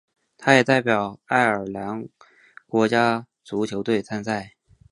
[0.35, 2.09] 他也代表北爱尔兰
[2.65, 4.55] 国家足球队参赛。